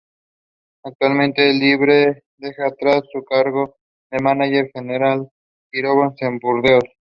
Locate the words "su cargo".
3.13-3.75